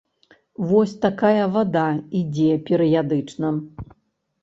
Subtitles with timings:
[0.69, 1.85] Вось такая вада
[2.23, 3.57] ідзе перыядычна!